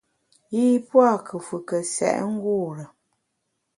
Yi 0.53 0.65
pua’ 0.87 1.07
nkùfùke 1.17 1.77
sèt 1.93 2.19
ngure. 2.33 2.85